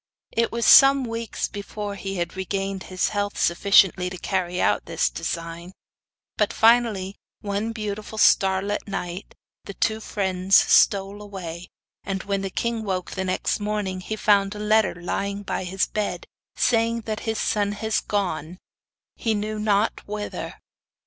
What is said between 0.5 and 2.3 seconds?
was some weeks before he